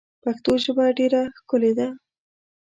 [0.23, 1.87] پښتو ژبه ډیر ښکلی ده.